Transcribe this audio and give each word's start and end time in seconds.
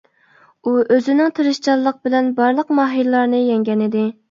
ئۇ 0.63 0.71
ئۆزىنىڭ 0.95 1.33
تىرىشچانلىق 1.41 2.01
بىلەن 2.09 2.33
بارلىق 2.41 2.75
ماھىرلارنى 2.81 3.45
يەڭگەنىدى. 3.45 4.07